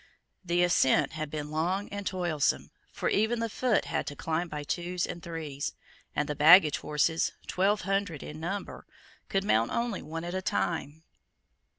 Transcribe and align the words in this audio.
The 0.43 0.63
ascent 0.63 1.11
had 1.11 1.29
been 1.29 1.51
long 1.51 1.87
and 1.89 2.07
toilsome: 2.07 2.71
for 2.91 3.07
even 3.09 3.37
the 3.39 3.49
foot 3.51 3.85
had 3.85 4.07
to 4.07 4.15
climb 4.15 4.49
by 4.49 4.63
twos 4.63 5.05
and 5.05 5.21
threes; 5.21 5.73
and 6.15 6.27
the 6.27 6.33
baggage 6.33 6.77
horses, 6.79 7.33
twelve 7.45 7.81
hundred 7.81 8.23
in 8.23 8.39
number, 8.39 8.87
could 9.29 9.43
mount 9.43 9.69
only 9.69 10.01
one 10.01 10.23
at 10.23 10.33
a 10.33 10.41
time. 10.41 11.03